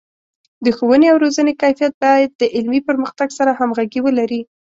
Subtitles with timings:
[0.65, 4.41] د ښوونې او روزنې کیفیت باید د علمي پرمختګ سره همغږي ولري.